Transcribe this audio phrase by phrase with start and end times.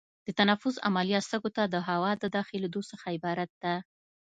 [0.25, 3.73] د تنفس عملیه سږو ته د هوا د داخلېدو څخه عبارت ده.